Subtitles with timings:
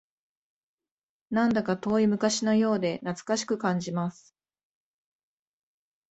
[1.29, 4.33] なんだか遠い昔のようで懐かしく感じます